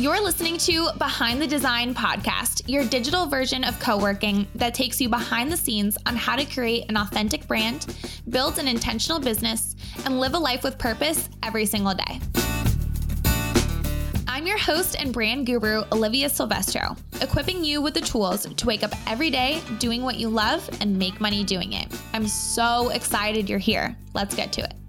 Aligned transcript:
You're 0.00 0.22
listening 0.22 0.56
to 0.56 0.88
Behind 0.96 1.42
the 1.42 1.46
Design 1.46 1.94
podcast, 1.94 2.62
your 2.66 2.86
digital 2.86 3.26
version 3.26 3.64
of 3.64 3.78
co 3.80 3.98
working 3.98 4.46
that 4.54 4.72
takes 4.72 4.98
you 4.98 5.10
behind 5.10 5.52
the 5.52 5.58
scenes 5.58 5.98
on 6.06 6.16
how 6.16 6.36
to 6.36 6.46
create 6.46 6.86
an 6.88 6.96
authentic 6.96 7.46
brand, 7.46 7.94
build 8.30 8.58
an 8.58 8.66
intentional 8.66 9.20
business, 9.20 9.76
and 10.06 10.18
live 10.18 10.32
a 10.32 10.38
life 10.38 10.62
with 10.62 10.78
purpose 10.78 11.28
every 11.42 11.66
single 11.66 11.92
day. 11.92 12.18
I'm 14.26 14.46
your 14.46 14.56
host 14.56 14.96
and 14.98 15.12
brand 15.12 15.44
guru, 15.44 15.84
Olivia 15.92 16.30
Silvestro, 16.30 16.96
equipping 17.20 17.62
you 17.62 17.82
with 17.82 17.92
the 17.92 18.00
tools 18.00 18.46
to 18.46 18.66
wake 18.66 18.82
up 18.82 18.94
every 19.06 19.28
day 19.28 19.60
doing 19.78 20.02
what 20.02 20.16
you 20.16 20.30
love 20.30 20.66
and 20.80 20.98
make 20.98 21.20
money 21.20 21.44
doing 21.44 21.74
it. 21.74 21.88
I'm 22.14 22.26
so 22.26 22.88
excited 22.88 23.50
you're 23.50 23.58
here. 23.58 23.94
Let's 24.14 24.34
get 24.34 24.50
to 24.54 24.62
it. 24.62 24.79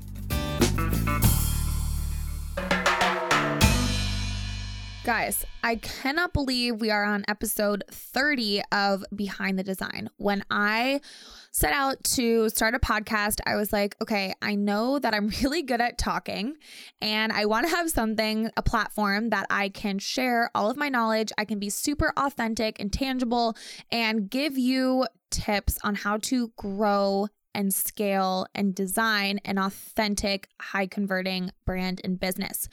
Guys, 5.03 5.43
I 5.63 5.77
cannot 5.77 6.31
believe 6.31 6.79
we 6.79 6.91
are 6.91 7.03
on 7.03 7.25
episode 7.27 7.83
30 7.89 8.61
of 8.71 9.03
Behind 9.15 9.57
the 9.57 9.63
Design. 9.63 10.11
When 10.17 10.43
I 10.51 11.01
set 11.49 11.73
out 11.73 12.03
to 12.03 12.49
start 12.49 12.75
a 12.75 12.79
podcast, 12.79 13.39
I 13.47 13.55
was 13.55 13.73
like, 13.73 13.95
okay, 13.99 14.35
I 14.43 14.53
know 14.53 14.99
that 14.99 15.15
I'm 15.15 15.29
really 15.41 15.63
good 15.63 15.81
at 15.81 15.97
talking 15.97 16.53
and 17.01 17.31
I 17.31 17.45
want 17.45 17.67
to 17.67 17.75
have 17.75 17.89
something, 17.89 18.51
a 18.55 18.61
platform 18.61 19.31
that 19.31 19.47
I 19.49 19.69
can 19.69 19.97
share 19.97 20.51
all 20.53 20.69
of 20.69 20.77
my 20.77 20.89
knowledge. 20.89 21.31
I 21.35 21.45
can 21.45 21.57
be 21.57 21.71
super 21.71 22.13
authentic 22.15 22.79
and 22.79 22.93
tangible 22.93 23.57
and 23.91 24.29
give 24.29 24.55
you 24.55 25.07
tips 25.31 25.79
on 25.83 25.95
how 25.95 26.17
to 26.17 26.51
grow 26.57 27.27
and 27.55 27.73
scale 27.73 28.45
and 28.53 28.75
design 28.75 29.39
an 29.45 29.57
authentic, 29.57 30.47
high 30.61 30.85
converting 30.85 31.51
brand 31.65 32.01
and 32.03 32.19
business. 32.19 32.69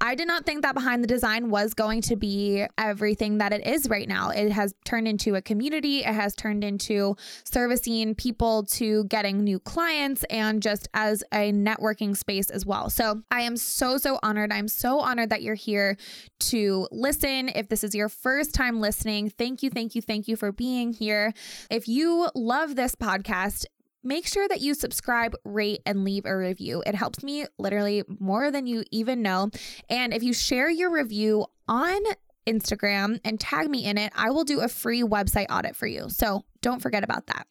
I 0.00 0.14
did 0.14 0.28
not 0.28 0.46
think 0.46 0.62
that 0.62 0.74
behind 0.74 1.02
the 1.02 1.08
design 1.08 1.50
was 1.50 1.74
going 1.74 2.02
to 2.02 2.16
be 2.16 2.64
everything 2.76 3.38
that 3.38 3.52
it 3.52 3.66
is 3.66 3.88
right 3.88 4.08
now. 4.08 4.30
It 4.30 4.52
has 4.52 4.74
turned 4.84 5.08
into 5.08 5.34
a 5.34 5.42
community, 5.42 6.00
it 6.00 6.14
has 6.14 6.34
turned 6.34 6.62
into 6.62 7.16
servicing 7.44 8.14
people 8.14 8.64
to 8.64 9.04
getting 9.04 9.42
new 9.42 9.58
clients 9.58 10.24
and 10.30 10.62
just 10.62 10.88
as 10.94 11.24
a 11.32 11.52
networking 11.52 12.16
space 12.16 12.50
as 12.50 12.64
well. 12.64 12.90
So 12.90 13.22
I 13.30 13.42
am 13.42 13.56
so, 13.56 13.98
so 13.98 14.18
honored. 14.22 14.52
I'm 14.52 14.68
so 14.68 15.00
honored 15.00 15.30
that 15.30 15.42
you're 15.42 15.54
here 15.54 15.96
to 16.40 16.88
listen. 16.92 17.48
If 17.48 17.68
this 17.68 17.82
is 17.82 17.94
your 17.94 18.08
first 18.08 18.54
time 18.54 18.80
listening, 18.80 19.30
thank 19.30 19.62
you, 19.62 19.70
thank 19.70 19.94
you, 19.94 20.02
thank 20.02 20.28
you 20.28 20.36
for 20.36 20.52
being 20.52 20.92
here. 20.92 21.32
If 21.70 21.88
you 21.88 22.28
love 22.34 22.76
this 22.76 22.94
podcast, 22.94 23.66
make 24.08 24.26
sure 24.26 24.48
that 24.48 24.60
you 24.60 24.74
subscribe, 24.74 25.36
rate, 25.44 25.82
and 25.86 26.02
leave 26.02 26.24
a 26.24 26.36
review. 26.36 26.82
It 26.86 26.94
helps 26.94 27.22
me 27.22 27.44
literally 27.58 28.02
more 28.18 28.50
than 28.50 28.66
you 28.66 28.82
even 28.90 29.22
know. 29.22 29.50
And 29.88 30.12
if 30.12 30.22
you 30.22 30.32
share 30.32 30.70
your 30.70 30.90
review 30.90 31.46
on 31.68 32.00
Instagram 32.46 33.20
and 33.24 33.38
tag 33.38 33.68
me 33.68 33.84
in 33.84 33.98
it, 33.98 34.12
I 34.16 34.30
will 34.30 34.44
do 34.44 34.60
a 34.60 34.68
free 34.68 35.02
website 35.02 35.46
audit 35.50 35.76
for 35.76 35.86
you. 35.86 36.08
So 36.08 36.44
don't 36.62 36.80
forget 36.80 37.04
about 37.04 37.26
that. 37.26 37.46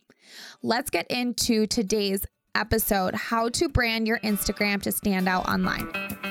Let's 0.63 0.89
get 0.89 1.05
into 1.09 1.67
today's 1.67 2.25
episode 2.55 3.13
how 3.13 3.49
to 3.49 3.69
brand 3.69 4.07
your 4.07 4.19
Instagram 4.19 4.81
to 4.81 4.91
stand 4.91 5.29
out 5.29 5.47
online. 5.47 6.26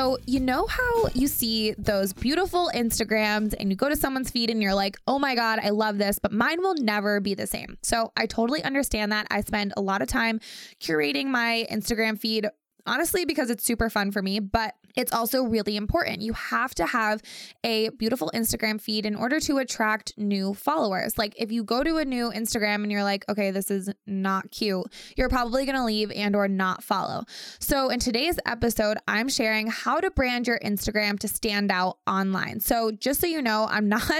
So, 0.00 0.16
you 0.24 0.40
know 0.40 0.66
how 0.66 1.08
you 1.12 1.26
see 1.26 1.74
those 1.76 2.14
beautiful 2.14 2.70
Instagrams 2.74 3.54
and 3.60 3.68
you 3.68 3.76
go 3.76 3.90
to 3.90 3.94
someone's 3.94 4.30
feed 4.30 4.48
and 4.48 4.62
you're 4.62 4.72
like, 4.72 4.96
oh 5.06 5.18
my 5.18 5.34
God, 5.34 5.58
I 5.62 5.68
love 5.68 5.98
this, 5.98 6.18
but 6.18 6.32
mine 6.32 6.62
will 6.62 6.74
never 6.76 7.20
be 7.20 7.34
the 7.34 7.46
same. 7.46 7.76
So, 7.82 8.10
I 8.16 8.24
totally 8.24 8.64
understand 8.64 9.12
that. 9.12 9.26
I 9.30 9.42
spend 9.42 9.74
a 9.76 9.82
lot 9.82 10.00
of 10.00 10.08
time 10.08 10.40
curating 10.80 11.26
my 11.26 11.66
Instagram 11.70 12.18
feed 12.18 12.46
honestly 12.86 13.24
because 13.24 13.50
it's 13.50 13.64
super 13.64 13.90
fun 13.90 14.10
for 14.10 14.22
me, 14.22 14.40
but 14.40 14.74
it's 14.96 15.12
also 15.12 15.44
really 15.44 15.76
important. 15.76 16.22
You 16.22 16.32
have 16.32 16.74
to 16.76 16.86
have 16.86 17.22
a 17.64 17.90
beautiful 17.90 18.30
Instagram 18.34 18.80
feed 18.80 19.06
in 19.06 19.14
order 19.14 19.40
to 19.40 19.58
attract 19.58 20.12
new 20.16 20.54
followers. 20.54 21.16
Like 21.18 21.34
if 21.36 21.52
you 21.52 21.64
go 21.64 21.82
to 21.82 21.98
a 21.98 22.04
new 22.04 22.30
Instagram 22.30 22.82
and 22.82 22.90
you're 22.90 23.04
like, 23.04 23.28
"Okay, 23.28 23.50
this 23.50 23.70
is 23.70 23.90
not 24.06 24.50
cute." 24.50 24.86
You're 25.16 25.28
probably 25.28 25.64
going 25.64 25.76
to 25.76 25.84
leave 25.84 26.10
and 26.10 26.34
or 26.34 26.48
not 26.48 26.82
follow. 26.82 27.24
So 27.58 27.88
in 27.90 28.00
today's 28.00 28.38
episode, 28.46 28.98
I'm 29.06 29.28
sharing 29.28 29.68
how 29.68 30.00
to 30.00 30.10
brand 30.10 30.46
your 30.46 30.58
Instagram 30.58 31.18
to 31.20 31.28
stand 31.28 31.70
out 31.70 31.98
online. 32.06 32.60
So 32.60 32.90
just 32.90 33.20
so 33.20 33.26
you 33.26 33.42
know, 33.42 33.66
I'm 33.70 33.88
not 34.00 34.10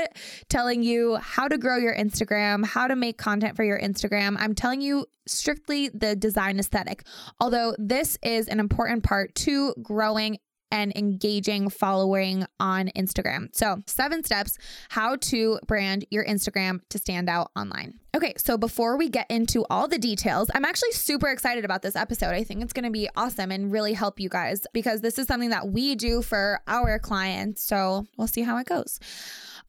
telling 0.49 0.83
you 0.83 1.17
how 1.17 1.49
to 1.49 1.59
grow 1.59 1.77
your 1.79 1.95
Instagram, 1.95 2.65
how 2.65 2.87
to 2.87 2.97
make 2.97 3.19
content 3.19 3.57
for 3.57 3.65
your 3.65 3.79
Instagram. 3.79 4.37
I'm 4.39 4.55
telling 4.55 4.81
you 4.81 5.07
strictly 5.27 5.89
the 5.89 6.17
design 6.17 6.59
aesthetic. 6.59 7.05
Although 7.41 7.75
this 7.79 8.19
is 8.23 8.49
an 8.51 8.61
important 8.61 9.05
part 9.05 9.35
to 9.37 9.75
growing 9.83 10.39
and 10.71 10.93
engaging 10.97 11.69
following 11.69 12.47
on 12.59 12.89
Instagram. 12.97 13.49
So, 13.53 13.83
seven 13.87 14.23
steps 14.23 14.57
how 14.89 15.17
to 15.17 15.59
brand 15.67 16.05
your 16.11 16.25
Instagram 16.25 16.81
to 16.91 16.99
stand 16.99 17.29
out 17.29 17.51
online. 17.57 17.99
Okay, 18.13 18.35
so 18.37 18.59
before 18.59 18.97
we 18.97 19.09
get 19.09 19.31
into 19.31 19.65
all 19.71 19.87
the 19.87 19.99
details, 19.99 20.51
I'm 20.53 20.65
actually 20.65 20.91
super 20.91 21.29
excited 21.29 21.65
about 21.65 21.83
this 21.83 21.95
episode. 21.95 22.35
I 22.35 22.43
think 22.43 22.61
it's 22.61 22.73
going 22.73 22.85
to 22.85 22.91
be 22.91 23.09
awesome 23.15 23.53
and 23.53 23.71
really 23.71 23.93
help 23.93 24.19
you 24.19 24.29
guys 24.29 24.67
because 24.73 25.01
this 25.01 25.17
is 25.17 25.29
something 25.29 25.51
that 25.51 25.69
we 25.69 25.95
do 25.95 26.21
for 26.21 26.61
our 26.67 26.99
clients. 26.99 27.63
So, 27.63 28.07
we'll 28.17 28.27
see 28.27 28.43
how 28.43 28.57
it 28.57 28.67
goes. 28.67 28.99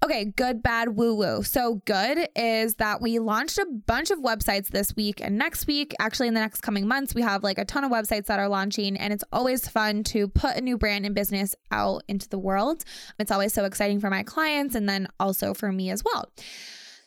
Okay, 0.03 0.25
good, 0.25 0.63
bad, 0.63 0.95
woo 0.95 1.13
woo. 1.13 1.43
So, 1.43 1.83
good 1.85 2.29
is 2.35 2.75
that 2.75 2.99
we 2.99 3.19
launched 3.19 3.59
a 3.59 3.67
bunch 3.85 4.09
of 4.09 4.17
websites 4.17 4.69
this 4.69 4.95
week 4.95 5.21
and 5.21 5.37
next 5.37 5.67
week. 5.67 5.93
Actually, 5.99 6.29
in 6.29 6.33
the 6.33 6.39
next 6.39 6.61
coming 6.61 6.87
months, 6.87 7.13
we 7.13 7.21
have 7.21 7.43
like 7.43 7.59
a 7.59 7.65
ton 7.65 7.83
of 7.83 7.91
websites 7.91 8.25
that 8.25 8.39
are 8.39 8.49
launching, 8.49 8.97
and 8.97 9.13
it's 9.13 9.23
always 9.31 9.67
fun 9.67 10.03
to 10.05 10.27
put 10.27 10.55
a 10.55 10.61
new 10.61 10.79
brand 10.79 11.05
and 11.05 11.13
business 11.13 11.55
out 11.69 12.01
into 12.07 12.27
the 12.27 12.39
world. 12.39 12.83
It's 13.19 13.31
always 13.31 13.53
so 13.53 13.65
exciting 13.65 13.99
for 13.99 14.09
my 14.09 14.23
clients 14.23 14.73
and 14.73 14.89
then 14.89 15.07
also 15.19 15.53
for 15.53 15.71
me 15.71 15.91
as 15.91 16.03
well. 16.03 16.31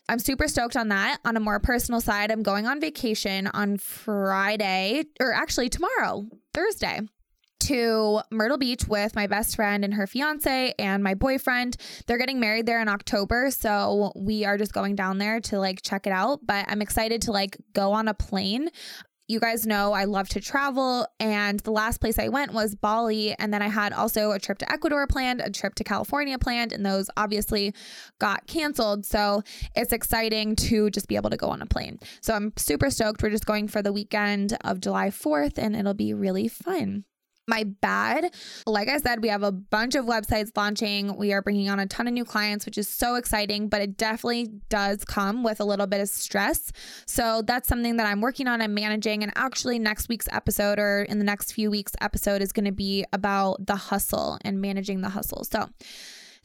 I'm 0.08 0.18
super 0.18 0.48
stoked 0.48 0.76
on 0.76 0.88
that. 0.88 1.18
On 1.24 1.36
a 1.36 1.40
more 1.40 1.60
personal 1.60 2.00
side, 2.00 2.30
I'm 2.30 2.42
going 2.42 2.66
on 2.66 2.80
vacation 2.80 3.46
on 3.48 3.78
Friday, 3.78 5.04
or 5.18 5.32
actually 5.32 5.70
tomorrow, 5.70 6.26
Thursday 6.52 7.00
to 7.60 8.20
Myrtle 8.30 8.58
Beach 8.58 8.86
with 8.86 9.16
my 9.16 9.26
best 9.26 9.56
friend 9.56 9.84
and 9.84 9.94
her 9.94 10.06
fiance 10.06 10.74
and 10.78 11.02
my 11.02 11.14
boyfriend. 11.14 11.78
They're 12.06 12.18
getting 12.18 12.38
married 12.38 12.66
there 12.66 12.82
in 12.82 12.88
October, 12.88 13.50
so 13.50 14.12
we 14.14 14.44
are 14.44 14.58
just 14.58 14.74
going 14.74 14.94
down 14.96 15.16
there 15.16 15.40
to 15.40 15.58
like 15.58 15.80
check 15.82 16.06
it 16.06 16.12
out, 16.12 16.40
but 16.44 16.66
I'm 16.68 16.82
excited 16.82 17.22
to 17.22 17.32
like 17.32 17.56
go 17.72 17.92
on 17.92 18.06
a 18.08 18.14
plane. 18.14 18.68
You 19.26 19.40
guys 19.40 19.66
know 19.66 19.94
I 19.94 20.04
love 20.04 20.28
to 20.30 20.40
travel, 20.40 21.06
and 21.18 21.58
the 21.60 21.70
last 21.70 21.98
place 21.98 22.18
I 22.18 22.28
went 22.28 22.52
was 22.52 22.74
Bali. 22.74 23.34
And 23.38 23.54
then 23.54 23.62
I 23.62 23.68
had 23.68 23.94
also 23.94 24.32
a 24.32 24.38
trip 24.38 24.58
to 24.58 24.70
Ecuador 24.70 25.06
planned, 25.06 25.40
a 25.40 25.50
trip 25.50 25.74
to 25.76 25.84
California 25.84 26.38
planned, 26.38 26.74
and 26.74 26.84
those 26.84 27.08
obviously 27.16 27.74
got 28.20 28.46
canceled. 28.46 29.06
So 29.06 29.42
it's 29.74 29.94
exciting 29.94 30.56
to 30.56 30.90
just 30.90 31.08
be 31.08 31.16
able 31.16 31.30
to 31.30 31.38
go 31.38 31.48
on 31.48 31.62
a 31.62 31.66
plane. 31.66 31.98
So 32.20 32.34
I'm 32.34 32.52
super 32.56 32.90
stoked. 32.90 33.22
We're 33.22 33.30
just 33.30 33.46
going 33.46 33.68
for 33.68 33.80
the 33.80 33.94
weekend 33.94 34.58
of 34.62 34.80
July 34.80 35.08
4th, 35.08 35.56
and 35.56 35.74
it'll 35.74 35.94
be 35.94 36.12
really 36.12 36.48
fun 36.48 37.04
my 37.46 37.64
bad. 37.64 38.34
Like 38.66 38.88
I 38.88 38.98
said, 38.98 39.22
we 39.22 39.28
have 39.28 39.42
a 39.42 39.52
bunch 39.52 39.94
of 39.94 40.04
websites 40.04 40.50
launching. 40.56 41.16
We 41.16 41.32
are 41.32 41.42
bringing 41.42 41.68
on 41.68 41.78
a 41.78 41.86
ton 41.86 42.06
of 42.06 42.14
new 42.14 42.24
clients, 42.24 42.64
which 42.66 42.78
is 42.78 42.88
so 42.88 43.16
exciting, 43.16 43.68
but 43.68 43.82
it 43.82 43.96
definitely 43.96 44.50
does 44.68 45.04
come 45.04 45.42
with 45.42 45.60
a 45.60 45.64
little 45.64 45.86
bit 45.86 46.00
of 46.00 46.08
stress. 46.08 46.72
So 47.06 47.42
that's 47.42 47.68
something 47.68 47.96
that 47.96 48.06
I'm 48.06 48.20
working 48.20 48.46
on 48.46 48.60
and 48.60 48.74
managing. 48.74 49.22
And 49.22 49.32
actually, 49.36 49.78
next 49.78 50.08
week's 50.08 50.28
episode 50.32 50.78
or 50.78 51.02
in 51.02 51.18
the 51.18 51.24
next 51.24 51.52
few 51.52 51.70
weeks' 51.70 51.92
episode 52.00 52.42
is 52.42 52.52
going 52.52 52.66
to 52.66 52.72
be 52.72 53.04
about 53.12 53.66
the 53.66 53.76
hustle 53.76 54.38
and 54.42 54.60
managing 54.60 55.00
the 55.02 55.10
hustle. 55.10 55.44
So, 55.44 55.68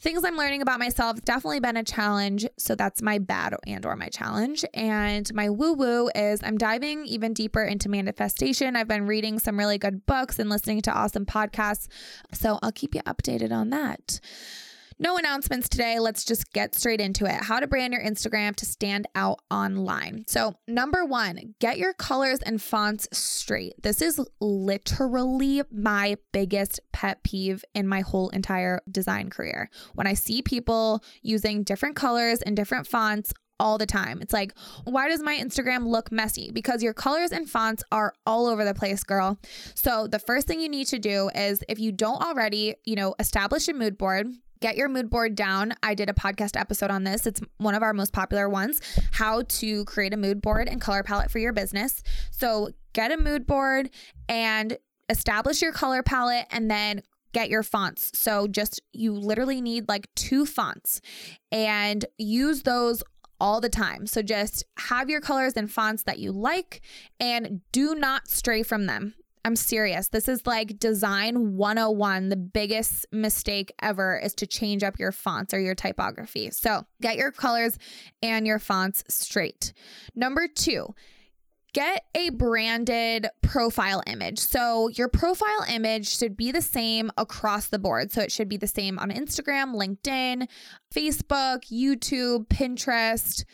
things 0.00 0.24
I'm 0.24 0.36
learning 0.36 0.62
about 0.62 0.78
myself 0.78 1.22
definitely 1.24 1.60
been 1.60 1.76
a 1.76 1.84
challenge. 1.84 2.46
So 2.56 2.74
that's 2.74 3.02
my 3.02 3.18
bad 3.18 3.54
and 3.66 3.84
or 3.84 3.96
my 3.96 4.08
challenge. 4.08 4.64
And 4.72 5.32
my 5.34 5.50
woo 5.50 5.74
woo 5.74 6.10
is 6.14 6.40
I'm 6.42 6.56
diving 6.58 7.04
even 7.06 7.34
deeper 7.34 7.62
into 7.62 7.88
manifestation. 7.88 8.76
I've 8.76 8.88
been 8.88 9.06
reading 9.06 9.38
some 9.38 9.58
really 9.58 9.78
good 9.78 10.06
books 10.06 10.38
and 10.38 10.48
listening 10.48 10.80
to 10.82 10.92
awesome 10.92 11.26
podcasts. 11.26 11.88
So 12.32 12.58
I'll 12.62 12.72
keep 12.72 12.94
you 12.94 13.02
updated 13.02 13.52
on 13.52 13.70
that. 13.70 14.20
No 15.02 15.16
announcements 15.16 15.66
today. 15.66 15.98
Let's 15.98 16.26
just 16.26 16.52
get 16.52 16.74
straight 16.74 17.00
into 17.00 17.24
it. 17.24 17.42
How 17.42 17.58
to 17.58 17.66
brand 17.66 17.94
your 17.94 18.02
Instagram 18.02 18.54
to 18.56 18.66
stand 18.66 19.08
out 19.14 19.40
online. 19.50 20.26
So, 20.28 20.56
number 20.68 21.06
one, 21.06 21.54
get 21.58 21.78
your 21.78 21.94
colors 21.94 22.40
and 22.40 22.60
fonts 22.60 23.08
straight. 23.10 23.82
This 23.82 24.02
is 24.02 24.20
literally 24.40 25.62
my 25.72 26.18
biggest 26.32 26.80
pet 26.92 27.22
peeve 27.24 27.64
in 27.74 27.88
my 27.88 28.02
whole 28.02 28.28
entire 28.28 28.82
design 28.90 29.30
career. 29.30 29.70
When 29.94 30.06
I 30.06 30.12
see 30.12 30.42
people 30.42 31.02
using 31.22 31.62
different 31.62 31.96
colors 31.96 32.42
and 32.42 32.54
different 32.54 32.86
fonts 32.86 33.32
all 33.58 33.78
the 33.78 33.86
time. 33.86 34.20
It's 34.20 34.32
like, 34.34 34.54
why 34.84 35.08
does 35.08 35.22
my 35.22 35.36
Instagram 35.36 35.86
look 35.86 36.12
messy? 36.12 36.50
Because 36.50 36.82
your 36.82 36.94
colors 36.94 37.30
and 37.30 37.48
fonts 37.48 37.82
are 37.90 38.14
all 38.26 38.46
over 38.46 38.64
the 38.64 38.74
place, 38.74 39.02
girl. 39.02 39.38
So, 39.74 40.06
the 40.06 40.18
first 40.18 40.46
thing 40.46 40.60
you 40.60 40.68
need 40.68 40.88
to 40.88 40.98
do 40.98 41.30
is 41.34 41.64
if 41.70 41.78
you 41.78 41.90
don't 41.90 42.22
already, 42.22 42.74
you 42.84 42.96
know, 42.96 43.14
establish 43.18 43.66
a 43.68 43.72
mood 43.72 43.96
board 43.96 44.28
get 44.60 44.76
your 44.76 44.88
mood 44.88 45.10
board 45.10 45.34
down. 45.34 45.74
I 45.82 45.94
did 45.94 46.08
a 46.08 46.14
podcast 46.14 46.58
episode 46.58 46.90
on 46.90 47.04
this. 47.04 47.26
It's 47.26 47.40
one 47.58 47.74
of 47.74 47.82
our 47.82 47.92
most 47.92 48.12
popular 48.12 48.48
ones 48.48 48.80
how 49.12 49.42
to 49.42 49.84
create 49.86 50.14
a 50.14 50.16
mood 50.16 50.40
board 50.40 50.68
and 50.68 50.80
color 50.80 51.02
palette 51.02 51.30
for 51.30 51.38
your 51.38 51.52
business. 51.52 52.02
So, 52.30 52.70
get 52.92 53.12
a 53.12 53.16
mood 53.16 53.46
board 53.46 53.90
and 54.28 54.76
establish 55.08 55.62
your 55.62 55.72
color 55.72 56.02
palette 56.02 56.46
and 56.50 56.70
then 56.70 57.02
get 57.32 57.50
your 57.50 57.62
fonts. 57.62 58.10
So 58.14 58.46
just 58.46 58.80
you 58.92 59.12
literally 59.12 59.60
need 59.60 59.88
like 59.88 60.08
two 60.14 60.46
fonts 60.46 61.00
and 61.52 62.04
use 62.18 62.62
those 62.62 63.02
all 63.40 63.60
the 63.60 63.68
time. 63.68 64.06
So 64.06 64.22
just 64.22 64.64
have 64.78 65.08
your 65.08 65.20
colors 65.20 65.54
and 65.56 65.70
fonts 65.70 66.02
that 66.04 66.18
you 66.18 66.32
like 66.32 66.82
and 67.18 67.60
do 67.72 67.94
not 67.94 68.28
stray 68.28 68.62
from 68.62 68.86
them. 68.86 69.14
I'm 69.44 69.56
serious. 69.56 70.08
This 70.08 70.28
is 70.28 70.46
like 70.46 70.78
design 70.78 71.56
101. 71.56 72.28
The 72.28 72.36
biggest 72.36 73.06
mistake 73.10 73.72
ever 73.80 74.18
is 74.18 74.34
to 74.34 74.46
change 74.46 74.82
up 74.82 74.98
your 74.98 75.12
fonts 75.12 75.54
or 75.54 75.60
your 75.60 75.74
typography. 75.74 76.50
So 76.50 76.84
get 77.00 77.16
your 77.16 77.32
colors 77.32 77.78
and 78.22 78.46
your 78.46 78.58
fonts 78.58 79.02
straight. 79.08 79.72
Number 80.14 80.46
two, 80.46 80.94
get 81.72 82.04
a 82.14 82.30
branded 82.30 83.28
profile 83.42 84.02
image. 84.06 84.38
So 84.40 84.88
your 84.88 85.08
profile 85.08 85.64
image 85.70 86.14
should 86.14 86.36
be 86.36 86.52
the 86.52 86.62
same 86.62 87.10
across 87.16 87.68
the 87.68 87.78
board. 87.78 88.12
So 88.12 88.20
it 88.20 88.32
should 88.32 88.48
be 88.48 88.58
the 88.58 88.66
same 88.66 88.98
on 88.98 89.10
Instagram, 89.10 89.74
LinkedIn, 89.74 90.48
Facebook, 90.94 91.64
YouTube, 91.70 92.48
Pinterest 92.48 93.44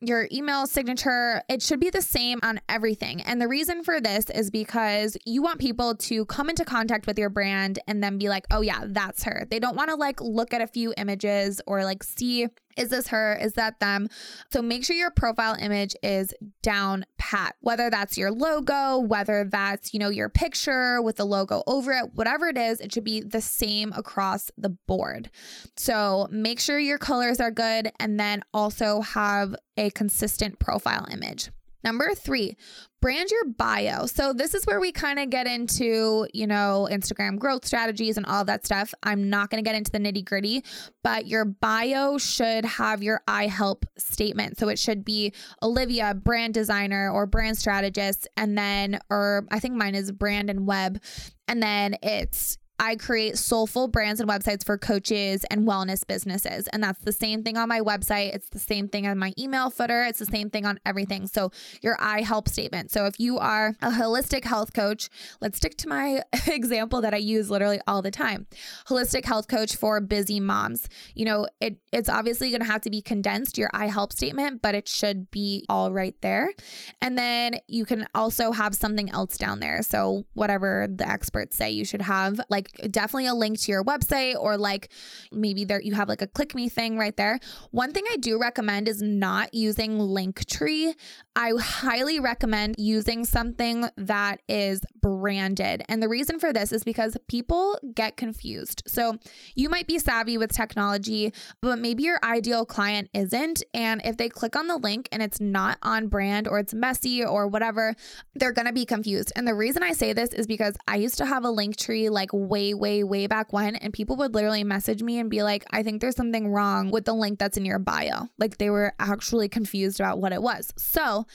your 0.00 0.28
email 0.32 0.66
signature, 0.66 1.42
it 1.48 1.62
should 1.62 1.80
be 1.80 1.90
the 1.90 2.02
same 2.02 2.38
on 2.42 2.60
everything. 2.68 3.22
And 3.22 3.40
the 3.40 3.48
reason 3.48 3.82
for 3.82 4.00
this 4.00 4.30
is 4.30 4.50
because 4.50 5.16
you 5.26 5.42
want 5.42 5.60
people 5.60 5.96
to 5.96 6.24
come 6.26 6.48
into 6.48 6.64
contact 6.64 7.06
with 7.06 7.18
your 7.18 7.30
brand 7.30 7.78
and 7.86 8.02
then 8.02 8.18
be 8.18 8.28
like, 8.28 8.46
oh, 8.50 8.60
yeah, 8.60 8.84
that's 8.86 9.24
her. 9.24 9.46
They 9.50 9.58
don't 9.58 9.76
want 9.76 9.90
to 9.90 9.96
like 9.96 10.20
look 10.20 10.54
at 10.54 10.60
a 10.60 10.66
few 10.66 10.94
images 10.96 11.60
or 11.66 11.84
like 11.84 12.02
see 12.02 12.48
is 12.78 12.90
this 12.90 13.08
her? 13.08 13.36
Is 13.40 13.54
that 13.54 13.80
them? 13.80 14.08
So 14.52 14.62
make 14.62 14.84
sure 14.84 14.96
your 14.96 15.10
profile 15.10 15.56
image 15.58 15.94
is 16.02 16.32
down 16.62 17.04
pat, 17.18 17.56
whether 17.60 17.90
that's 17.90 18.16
your 18.16 18.30
logo, 18.30 18.98
whether 18.98 19.44
that's, 19.44 19.92
you 19.92 20.00
know, 20.00 20.08
your 20.08 20.28
picture 20.28 21.02
with 21.02 21.16
the 21.16 21.24
logo 21.24 21.62
over 21.66 21.92
it, 21.92 22.14
whatever 22.14 22.46
it 22.48 22.56
is, 22.56 22.80
it 22.80 22.92
should 22.92 23.04
be 23.04 23.20
the 23.20 23.40
same 23.40 23.92
across 23.96 24.50
the 24.56 24.70
board. 24.70 25.30
So 25.76 26.28
make 26.30 26.60
sure 26.60 26.78
your 26.78 26.98
colors 26.98 27.40
are 27.40 27.50
good 27.50 27.90
and 28.00 28.18
then 28.18 28.42
also 28.54 29.00
have 29.00 29.54
a 29.76 29.90
consistent 29.90 30.58
profile 30.58 31.06
image. 31.10 31.50
Number 31.84 32.14
three, 32.14 32.56
brand 33.00 33.30
your 33.30 33.44
bio. 33.44 34.06
So, 34.06 34.32
this 34.32 34.54
is 34.54 34.64
where 34.64 34.80
we 34.80 34.90
kind 34.90 35.18
of 35.18 35.30
get 35.30 35.46
into, 35.46 36.26
you 36.34 36.46
know, 36.46 36.88
Instagram 36.90 37.38
growth 37.38 37.64
strategies 37.64 38.16
and 38.16 38.26
all 38.26 38.44
that 38.46 38.64
stuff. 38.64 38.92
I'm 39.02 39.30
not 39.30 39.50
going 39.50 39.62
to 39.62 39.68
get 39.68 39.76
into 39.76 39.92
the 39.92 39.98
nitty 39.98 40.24
gritty, 40.24 40.64
but 41.04 41.26
your 41.26 41.44
bio 41.44 42.18
should 42.18 42.64
have 42.64 43.02
your 43.02 43.22
I 43.28 43.46
help 43.46 43.86
statement. 43.96 44.58
So, 44.58 44.68
it 44.68 44.78
should 44.78 45.04
be 45.04 45.32
Olivia, 45.62 46.14
brand 46.14 46.54
designer 46.54 47.10
or 47.10 47.26
brand 47.26 47.56
strategist. 47.56 48.26
And 48.36 48.58
then, 48.58 48.98
or 49.08 49.46
I 49.50 49.60
think 49.60 49.74
mine 49.74 49.94
is 49.94 50.10
brand 50.10 50.50
and 50.50 50.66
web. 50.66 51.00
And 51.46 51.62
then 51.62 51.96
it's 52.02 52.58
I 52.78 52.96
create 52.96 53.38
soulful 53.38 53.88
brands 53.88 54.20
and 54.20 54.28
websites 54.28 54.64
for 54.64 54.78
coaches 54.78 55.44
and 55.50 55.66
wellness 55.66 56.06
businesses. 56.06 56.68
And 56.68 56.82
that's 56.82 57.00
the 57.00 57.12
same 57.12 57.42
thing 57.42 57.56
on 57.56 57.68
my 57.68 57.80
website. 57.80 58.34
It's 58.34 58.48
the 58.48 58.58
same 58.58 58.88
thing 58.88 59.06
on 59.06 59.18
my 59.18 59.32
email 59.38 59.70
footer. 59.70 60.04
It's 60.04 60.20
the 60.20 60.26
same 60.26 60.48
thing 60.48 60.64
on 60.64 60.78
everything. 60.86 61.26
So, 61.26 61.50
your 61.82 61.96
I 62.00 62.22
help 62.22 62.48
statement. 62.48 62.90
So, 62.90 63.06
if 63.06 63.18
you 63.18 63.38
are 63.38 63.74
a 63.82 63.90
holistic 63.90 64.44
health 64.44 64.72
coach, 64.72 65.08
let's 65.40 65.56
stick 65.56 65.76
to 65.78 65.88
my 65.88 66.22
example 66.46 67.00
that 67.00 67.14
I 67.14 67.18
use 67.18 67.50
literally 67.50 67.80
all 67.86 68.02
the 68.02 68.10
time 68.10 68.46
holistic 68.86 69.24
health 69.24 69.48
coach 69.48 69.76
for 69.76 70.00
busy 70.00 70.40
moms. 70.40 70.88
You 71.14 71.24
know, 71.24 71.48
it, 71.60 71.78
it's 71.92 72.08
obviously 72.08 72.50
going 72.50 72.60
to 72.60 72.66
have 72.66 72.82
to 72.82 72.90
be 72.90 73.02
condensed, 73.02 73.58
your 73.58 73.70
I 73.72 73.86
help 73.88 74.12
statement, 74.12 74.62
but 74.62 74.74
it 74.74 74.88
should 74.88 75.30
be 75.30 75.64
all 75.68 75.92
right 75.92 76.14
there. 76.20 76.52
And 77.00 77.18
then 77.18 77.56
you 77.66 77.84
can 77.84 78.06
also 78.14 78.52
have 78.52 78.74
something 78.74 79.10
else 79.10 79.36
down 79.36 79.60
there. 79.60 79.82
So, 79.82 80.24
whatever 80.34 80.86
the 80.88 81.08
experts 81.08 81.56
say 81.56 81.70
you 81.70 81.84
should 81.84 82.02
have, 82.02 82.40
like 82.48 82.67
definitely 82.90 83.26
a 83.26 83.34
link 83.34 83.58
to 83.60 83.72
your 83.72 83.84
website 83.84 84.36
or 84.36 84.56
like 84.56 84.90
maybe 85.32 85.64
there 85.64 85.80
you 85.80 85.94
have 85.94 86.08
like 86.08 86.22
a 86.22 86.26
click 86.26 86.54
me 86.54 86.68
thing 86.68 86.98
right 86.98 87.16
there. 87.16 87.38
One 87.70 87.92
thing 87.92 88.04
I 88.10 88.16
do 88.16 88.40
recommend 88.40 88.88
is 88.88 89.02
not 89.02 89.54
using 89.54 89.98
Linktree. 89.98 90.94
I 91.36 91.52
highly 91.58 92.18
recommend 92.18 92.74
using 92.78 93.24
something 93.24 93.88
that 93.96 94.40
is 94.48 94.80
branded. 95.00 95.84
And 95.88 96.02
the 96.02 96.08
reason 96.08 96.40
for 96.40 96.52
this 96.52 96.72
is 96.72 96.82
because 96.82 97.16
people 97.28 97.78
get 97.94 98.16
confused. 98.16 98.82
So 98.86 99.16
you 99.54 99.68
might 99.68 99.86
be 99.86 99.98
savvy 100.00 100.36
with 100.36 100.52
technology, 100.52 101.32
but 101.62 101.78
maybe 101.78 102.02
your 102.02 102.18
ideal 102.24 102.66
client 102.66 103.08
isn't. 103.14 103.62
And 103.72 104.02
if 104.04 104.16
they 104.16 104.28
click 104.28 104.56
on 104.56 104.66
the 104.66 104.78
link 104.78 105.08
and 105.12 105.22
it's 105.22 105.40
not 105.40 105.78
on 105.82 106.08
brand 106.08 106.48
or 106.48 106.58
it's 106.58 106.74
messy 106.74 107.24
or 107.24 107.46
whatever, 107.46 107.94
they're 108.34 108.52
going 108.52 108.66
to 108.66 108.72
be 108.72 108.84
confused. 108.84 109.32
And 109.36 109.46
the 109.46 109.54
reason 109.54 109.84
I 109.84 109.92
say 109.92 110.12
this 110.12 110.30
is 110.30 110.46
because 110.48 110.76
I 110.88 110.96
used 110.96 111.18
to 111.18 111.26
have 111.26 111.44
a 111.44 111.48
Linktree 111.48 112.10
like 112.10 112.30
way 112.32 112.57
way, 112.58 112.74
way, 112.74 113.04
way 113.04 113.26
back 113.26 113.52
when, 113.52 113.76
and 113.76 113.92
people 113.92 114.16
would 114.16 114.34
literally 114.34 114.64
message 114.64 115.02
me 115.02 115.18
and 115.18 115.30
be 115.30 115.42
like, 115.42 115.64
I 115.70 115.82
think 115.82 116.00
there's 116.00 116.16
something 116.16 116.48
wrong 116.48 116.90
with 116.90 117.04
the 117.04 117.12
link 117.12 117.38
that's 117.38 117.56
in 117.56 117.64
your 117.64 117.78
bio. 117.78 118.28
Like 118.38 118.58
they 118.58 118.70
were 118.70 118.94
actually 118.98 119.48
confused 119.48 120.00
about 120.00 120.18
what 120.18 120.32
it 120.32 120.42
was. 120.42 120.72
So, 120.76 121.26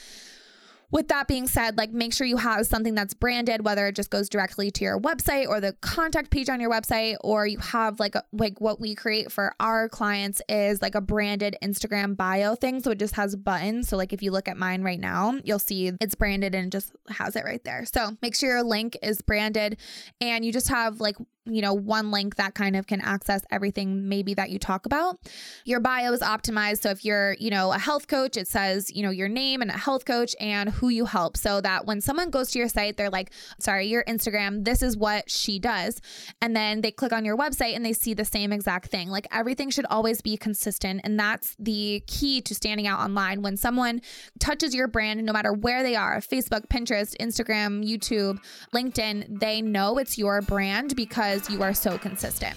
with 0.93 1.07
that 1.07 1.27
being 1.27 1.47
said, 1.47 1.75
like 1.75 1.91
make 1.91 2.13
sure 2.13 2.27
you 2.27 2.37
have 2.37 2.67
something 2.67 2.93
that's 2.93 3.15
branded, 3.15 3.65
whether 3.65 3.87
it 3.87 3.95
just 3.95 4.11
goes 4.11 4.29
directly 4.29 4.69
to 4.69 4.83
your 4.83 4.99
website 4.99 5.47
or 5.47 5.59
the 5.59 5.73
contact 5.81 6.29
page 6.29 6.49
on 6.49 6.61
your 6.61 6.69
website, 6.69 7.15
or 7.21 7.47
you 7.47 7.57
have 7.57 7.99
like 7.99 8.13
a, 8.13 8.23
like 8.31 8.61
what 8.61 8.79
we 8.79 8.93
create 8.93 9.31
for 9.31 9.55
our 9.59 9.89
clients 9.89 10.39
is 10.47 10.83
like 10.83 10.93
a 10.93 11.01
branded 11.01 11.57
Instagram 11.63 12.15
bio 12.15 12.53
thing. 12.53 12.79
So 12.79 12.91
it 12.91 12.99
just 12.99 13.15
has 13.15 13.35
buttons. 13.35 13.89
So 13.89 13.97
like 13.97 14.13
if 14.13 14.21
you 14.21 14.31
look 14.31 14.47
at 14.47 14.55
mine 14.55 14.83
right 14.83 14.99
now, 14.99 15.39
you'll 15.43 15.57
see 15.57 15.91
it's 15.99 16.13
branded 16.13 16.53
and 16.53 16.71
just 16.71 16.91
has 17.09 17.35
it 17.35 17.43
right 17.43 17.63
there. 17.63 17.85
So 17.85 18.15
make 18.21 18.35
sure 18.35 18.49
your 18.49 18.63
link 18.63 18.95
is 19.01 19.19
branded 19.23 19.77
and 20.21 20.45
you 20.45 20.53
just 20.53 20.69
have 20.69 21.01
like 21.01 21.15
you 21.45 21.61
know, 21.61 21.73
one 21.73 22.09
link 22.11 22.35
that 22.35 22.53
kind 22.53 22.75
of 22.75 22.87
can 22.87 23.01
access 23.01 23.41
everything 23.51 24.07
maybe 24.07 24.33
that 24.33 24.49
you 24.49 24.57
talk 24.57 24.85
about. 24.85 25.19
Your 25.65 25.81
bio 25.81 26.13
is 26.13 26.21
optimized. 26.21 26.81
So 26.81 26.89
if 26.89 27.03
you're, 27.03 27.33
you 27.33 27.49
know, 27.49 27.73
a 27.73 27.77
health 27.77 28.07
coach, 28.07 28.37
it 28.37 28.47
says, 28.47 28.89
you 28.95 29.03
know, 29.03 29.09
your 29.09 29.27
name 29.27 29.61
and 29.61 29.69
a 29.69 29.77
health 29.77 30.05
coach 30.05 30.35
and 30.39 30.69
who 30.69 30.87
you 30.87 31.05
help 31.05 31.35
so 31.35 31.59
that 31.59 31.85
when 31.85 31.99
someone 31.99 32.29
goes 32.29 32.51
to 32.51 32.59
your 32.59 32.69
site, 32.69 32.95
they're 32.95 33.09
like, 33.09 33.31
sorry, 33.59 33.87
your 33.87 34.05
Instagram, 34.05 34.63
this 34.63 34.81
is 34.81 34.95
what 34.95 35.29
she 35.29 35.59
does. 35.59 35.99
And 36.41 36.55
then 36.55 36.79
they 36.79 36.91
click 36.91 37.11
on 37.11 37.25
your 37.25 37.37
website 37.37 37.75
and 37.75 37.85
they 37.85 37.93
see 37.93 38.13
the 38.13 38.25
same 38.25 38.53
exact 38.53 38.89
thing. 38.89 39.09
Like 39.09 39.27
everything 39.31 39.69
should 39.69 39.85
always 39.87 40.21
be 40.21 40.37
consistent. 40.37 41.01
And 41.03 41.19
that's 41.19 41.57
the 41.59 42.03
key 42.07 42.41
to 42.41 42.55
standing 42.55 42.87
out 42.87 42.99
online. 42.99 43.41
When 43.41 43.57
someone 43.57 44.01
touches 44.39 44.73
your 44.73 44.87
brand, 44.87 45.25
no 45.25 45.33
matter 45.33 45.51
where 45.51 45.83
they 45.83 45.97
are 45.97 46.19
Facebook, 46.19 46.67
Pinterest, 46.67 47.17
Instagram, 47.17 47.85
YouTube, 47.85 48.39
LinkedIn, 48.73 49.39
they 49.41 49.61
know 49.61 49.97
it's 49.97 50.17
your 50.17 50.41
brand 50.41 50.95
because 50.95 51.32
because 51.33 51.49
you 51.53 51.63
are 51.63 51.73
so 51.73 51.97
consistent. 51.97 52.55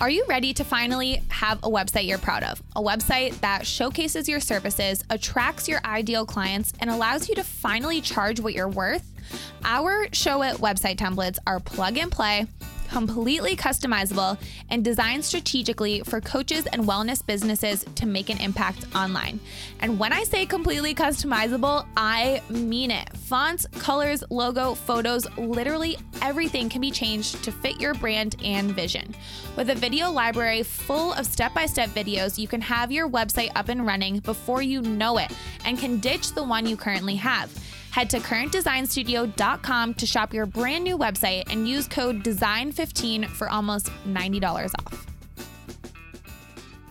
Are 0.00 0.10
you 0.10 0.24
ready 0.28 0.54
to 0.54 0.64
finally 0.64 1.22
have 1.28 1.58
a 1.58 1.68
website 1.68 2.06
you're 2.06 2.18
proud 2.18 2.42
of? 2.42 2.62
A 2.74 2.82
website 2.82 3.38
that 3.40 3.66
showcases 3.66 4.28
your 4.28 4.40
services, 4.40 5.04
attracts 5.10 5.68
your 5.68 5.80
ideal 5.84 6.24
clients, 6.24 6.72
and 6.80 6.88
allows 6.88 7.28
you 7.28 7.34
to 7.34 7.44
finally 7.44 8.00
charge 8.00 8.40
what 8.40 8.54
you're 8.54 8.68
worth? 8.68 9.10
Our 9.64 10.06
Showit 10.08 10.54
website 10.54 10.96
templates 10.96 11.38
are 11.46 11.60
plug 11.60 11.98
and 11.98 12.10
play 12.10 12.46
completely 12.90 13.56
customizable, 13.56 14.36
and 14.68 14.84
designed 14.84 15.24
strategically 15.24 16.02
for 16.04 16.20
coaches 16.20 16.66
and 16.66 16.84
wellness 16.84 17.24
businesses 17.24 17.84
to 17.94 18.06
make 18.06 18.30
an 18.30 18.38
impact 18.38 18.84
online. 18.94 19.38
And 19.80 19.98
when 19.98 20.12
I 20.12 20.24
say 20.24 20.44
completely 20.44 20.94
customizable, 20.94 21.86
I 21.96 22.42
mean 22.50 22.90
it. 22.90 23.16
Fonts, 23.16 23.66
colors, 23.78 24.24
logo, 24.30 24.74
photos, 24.74 25.26
literally 25.38 25.96
everything 26.20 26.68
can 26.68 26.80
be 26.80 26.90
changed 26.90 27.42
to 27.44 27.52
fit 27.52 27.80
your 27.80 27.94
brand 27.94 28.36
and 28.44 28.72
vision. 28.72 29.14
With 29.56 29.70
a 29.70 29.74
video 29.74 30.10
library 30.10 30.62
full 30.62 31.12
of 31.12 31.26
step 31.26 31.54
by 31.54 31.66
step 31.66 31.90
videos, 31.90 32.38
you 32.38 32.48
can 32.48 32.60
have 32.60 32.90
your 32.90 33.08
website 33.08 33.52
up 33.54 33.68
and 33.68 33.86
running 33.86 34.18
before 34.18 34.62
you 34.62 34.82
know 34.82 35.18
it 35.18 35.30
and 35.64 35.78
can 35.78 36.00
ditch 36.00 36.32
the 36.32 36.42
one 36.42 36.66
you 36.66 36.76
currently 36.76 37.16
have. 37.16 37.52
Head 37.90 38.08
to 38.10 38.20
currentdesignstudio.com 38.20 39.94
to 39.94 40.06
shop 40.06 40.32
your 40.32 40.46
brand 40.46 40.84
new 40.84 40.96
website 40.96 41.44
and 41.50 41.68
use 41.68 41.88
code 41.88 42.22
DESIGN15 42.22 43.28
for 43.28 43.48
almost 43.48 43.90
$90 44.06 44.72
off. 44.86 45.06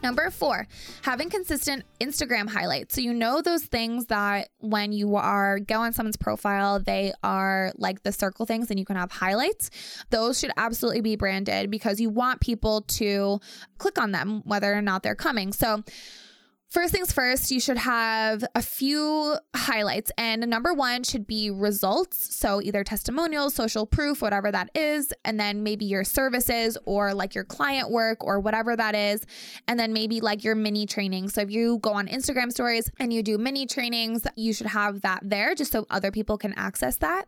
Number 0.02 0.30
four, 0.30 0.68
having 1.02 1.30
consistent 1.30 1.84
Instagram 2.00 2.50
highlights. 2.50 2.96
So 2.96 3.02
you 3.02 3.14
know 3.14 3.42
those 3.42 3.64
things 3.64 4.06
that 4.06 4.50
when 4.60 4.92
you 4.92 5.16
are 5.16 5.60
go 5.60 5.82
on 5.82 5.94
someone's 5.94 6.18
profile, 6.18 6.80
they 6.80 7.14
are 7.24 7.74
like 7.78 8.04
the 8.04 8.12
circle 8.12 8.46
things 8.46 8.70
and 8.70 8.80
you 8.80 8.86
can 8.86 8.96
have 8.96 9.12
highlights. 9.12 9.70
Those 10.10 10.40
should 10.40 10.52
absolutely 10.56 11.02
be 11.02 11.16
branded 11.16 11.70
because 11.70 12.00
you 12.00 12.10
want 12.10 12.40
people 12.40 12.82
to 12.82 13.40
click 13.78 14.00
on 14.00 14.12
them 14.12 14.42
whether 14.46 14.74
or 14.74 14.82
not 14.82 15.04
they're 15.04 15.16
coming. 15.16 15.52
So 15.52 15.84
First 16.70 16.94
things 16.94 17.12
first, 17.12 17.50
you 17.50 17.60
should 17.60 17.80
have 17.80 18.46
a 18.54 18.62
few 18.62 19.36
highlights, 19.56 20.12
and 20.20 20.48
number 20.48 20.72
one 20.72 21.02
should 21.02 21.26
be 21.26 21.50
results. 21.50 22.36
So, 22.36 22.62
either 22.62 22.84
testimonials, 22.84 23.56
social 23.56 23.88
proof, 23.88 24.22
whatever 24.22 24.52
that 24.52 24.70
is, 24.76 25.12
and 25.26 25.40
then 25.40 25.64
maybe 25.64 25.86
your 25.86 26.04
services 26.04 26.78
or 26.86 27.16
like 27.16 27.34
your 27.34 27.44
client 27.44 27.90
work 27.90 28.24
or 28.24 28.40
whatever 28.40 28.76
that 28.76 28.94
is. 28.94 29.26
And 29.68 29.80
then 29.80 29.94
maybe 29.94 30.22
like 30.22 30.44
your 30.44 30.54
mini 30.54 30.86
training. 30.86 31.30
So, 31.30 31.42
if 31.42 31.50
you 31.50 31.80
go 31.80 31.92
on 31.92 32.08
Instagram 32.08 32.52
stories 32.52 32.92
and 33.00 33.12
you 33.12 33.24
do 33.24 33.40
mini 33.40 33.66
trainings, 33.66 34.28
you 34.36 34.54
should 34.54 34.68
have 34.68 35.02
that 35.02 35.22
there 35.24 35.56
just 35.56 35.72
so 35.72 35.88
other 35.90 36.12
people 36.12 36.38
can 36.38 36.54
access 36.54 36.98
that. 36.98 37.26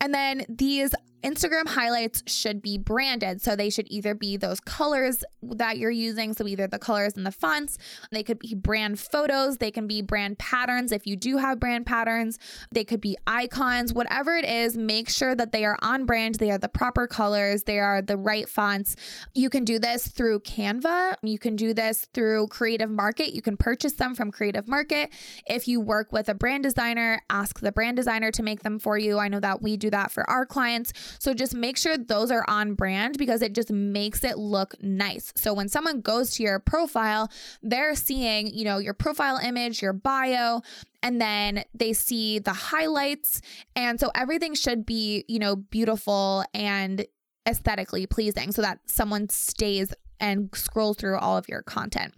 And 0.00 0.14
then 0.14 0.46
these 0.48 0.94
Instagram 1.22 1.68
highlights 1.68 2.22
should 2.26 2.62
be 2.62 2.78
branded. 2.78 3.42
So 3.42 3.56
they 3.56 3.70
should 3.70 3.86
either 3.90 4.14
be 4.14 4.36
those 4.36 4.60
colors 4.60 5.24
that 5.42 5.78
you're 5.78 5.90
using. 5.90 6.34
So 6.34 6.46
either 6.46 6.66
the 6.66 6.78
colors 6.78 7.16
and 7.16 7.24
the 7.24 7.32
fonts, 7.32 7.78
they 8.10 8.22
could 8.22 8.38
be 8.38 8.54
brand 8.54 8.98
photos, 9.00 9.58
they 9.58 9.70
can 9.70 9.86
be 9.86 10.02
brand 10.02 10.38
patterns 10.38 10.92
if 10.92 11.06
you 11.06 11.16
do 11.16 11.36
have 11.36 11.60
brand 11.60 11.86
patterns, 11.86 12.38
they 12.72 12.84
could 12.84 13.00
be 13.00 13.16
icons, 13.26 13.92
whatever 13.92 14.36
it 14.36 14.44
is, 14.44 14.76
make 14.76 15.08
sure 15.08 15.34
that 15.34 15.52
they 15.52 15.64
are 15.64 15.78
on 15.82 16.06
brand, 16.06 16.36
they 16.36 16.50
are 16.50 16.58
the 16.58 16.68
proper 16.68 17.06
colors, 17.06 17.64
they 17.64 17.78
are 17.78 18.02
the 18.02 18.16
right 18.16 18.48
fonts. 18.48 18.96
You 19.34 19.50
can 19.50 19.64
do 19.64 19.78
this 19.78 20.08
through 20.08 20.40
Canva, 20.40 21.16
you 21.22 21.38
can 21.38 21.56
do 21.56 21.74
this 21.74 22.06
through 22.14 22.48
Creative 22.48 22.90
Market, 22.90 23.34
you 23.34 23.42
can 23.42 23.56
purchase 23.56 23.94
them 23.94 24.14
from 24.14 24.30
Creative 24.30 24.66
Market. 24.68 25.10
If 25.46 25.68
you 25.68 25.80
work 25.80 26.12
with 26.12 26.28
a 26.28 26.34
brand 26.34 26.64
designer, 26.64 27.22
ask 27.30 27.60
the 27.60 27.72
brand 27.72 27.96
designer 27.96 28.30
to 28.32 28.42
make 28.42 28.62
them 28.62 28.78
for 28.78 28.98
you. 28.98 29.18
I 29.18 29.28
know 29.28 29.40
that 29.40 29.62
we 29.62 29.76
do 29.76 29.90
that 29.90 30.10
for 30.10 30.28
our 30.28 30.46
clients. 30.46 30.92
So 31.18 31.34
just 31.34 31.54
make 31.54 31.76
sure 31.76 31.96
those 31.96 32.30
are 32.30 32.44
on 32.48 32.74
brand 32.74 33.18
because 33.18 33.42
it 33.42 33.54
just 33.54 33.70
makes 33.70 34.24
it 34.24 34.38
look 34.38 34.74
nice. 34.82 35.32
So 35.36 35.52
when 35.54 35.68
someone 35.68 36.00
goes 36.00 36.32
to 36.32 36.42
your 36.42 36.58
profile, 36.58 37.30
they're 37.62 37.94
seeing, 37.94 38.48
you 38.48 38.64
know, 38.64 38.78
your 38.78 38.94
profile 38.94 39.38
image, 39.38 39.82
your 39.82 39.92
bio, 39.92 40.62
and 41.02 41.20
then 41.20 41.64
they 41.74 41.92
see 41.92 42.38
the 42.38 42.52
highlights. 42.52 43.40
And 43.76 44.00
so 44.00 44.10
everything 44.14 44.54
should 44.54 44.84
be, 44.84 45.24
you 45.28 45.38
know, 45.38 45.56
beautiful 45.56 46.44
and 46.54 47.06
aesthetically 47.46 48.06
pleasing 48.06 48.52
so 48.52 48.62
that 48.62 48.80
someone 48.86 49.28
stays 49.28 49.92
and 50.20 50.50
scrolls 50.54 50.96
through 50.96 51.18
all 51.18 51.36
of 51.36 51.48
your 51.48 51.62
content. 51.62 52.14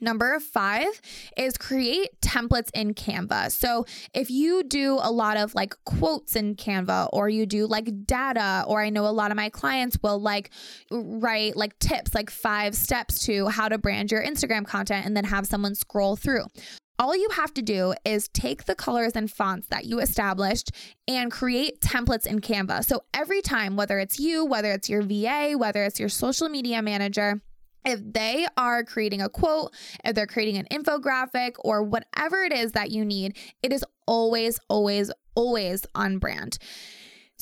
Number 0.00 0.40
five 0.40 1.00
is 1.36 1.58
create 1.58 2.20
templates 2.22 2.70
in 2.72 2.94
Canva. 2.94 3.52
So 3.52 3.84
if 4.14 4.30
you 4.30 4.62
do 4.62 4.98
a 5.00 5.10
lot 5.10 5.36
of 5.36 5.54
like 5.54 5.74
quotes 5.84 6.36
in 6.36 6.54
Canva 6.56 7.10
or 7.12 7.28
you 7.28 7.44
do 7.44 7.66
like 7.66 8.06
data, 8.06 8.64
or 8.66 8.80
I 8.82 8.88
know 8.90 9.06
a 9.06 9.08
lot 9.08 9.30
of 9.30 9.36
my 9.36 9.50
clients 9.50 9.98
will 10.02 10.18
like 10.18 10.50
write 10.90 11.56
like 11.56 11.78
tips, 11.78 12.14
like 12.14 12.30
five 12.30 12.74
steps 12.74 13.24
to 13.26 13.48
how 13.48 13.68
to 13.68 13.76
brand 13.76 14.10
your 14.10 14.24
Instagram 14.24 14.66
content 14.66 15.04
and 15.04 15.16
then 15.16 15.24
have 15.24 15.46
someone 15.46 15.74
scroll 15.74 16.16
through. 16.16 16.44
All 16.98 17.16
you 17.16 17.30
have 17.30 17.54
to 17.54 17.62
do 17.62 17.94
is 18.04 18.28
take 18.28 18.64
the 18.64 18.74
colors 18.74 19.12
and 19.14 19.30
fonts 19.30 19.68
that 19.68 19.86
you 19.86 20.00
established 20.00 20.70
and 21.08 21.32
create 21.32 21.80
templates 21.80 22.26
in 22.26 22.40
Canva. 22.40 22.84
So 22.84 23.00
every 23.14 23.40
time, 23.40 23.74
whether 23.74 23.98
it's 23.98 24.18
you, 24.18 24.44
whether 24.44 24.70
it's 24.70 24.90
your 24.90 25.00
VA, 25.00 25.54
whether 25.56 25.82
it's 25.84 25.98
your 25.98 26.10
social 26.10 26.50
media 26.50 26.82
manager, 26.82 27.40
if 27.84 28.00
they 28.04 28.46
are 28.56 28.84
creating 28.84 29.22
a 29.22 29.28
quote, 29.28 29.72
if 30.04 30.14
they're 30.14 30.26
creating 30.26 30.56
an 30.58 30.66
infographic, 30.70 31.52
or 31.60 31.82
whatever 31.82 32.42
it 32.42 32.52
is 32.52 32.72
that 32.72 32.90
you 32.90 33.04
need, 33.04 33.36
it 33.62 33.72
is 33.72 33.84
always, 34.06 34.58
always, 34.68 35.10
always 35.34 35.86
on 35.94 36.18
brand. 36.18 36.58